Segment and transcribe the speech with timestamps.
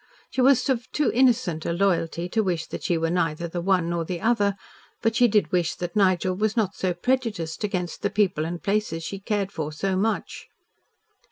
[0.31, 3.87] She was of too innocent a loyalty to wish that she was neither the one
[3.91, 4.55] nor the other,
[5.03, 8.99] but she did wish that Nigel was not so prejudiced against the places and people
[8.99, 10.47] she cared for so much.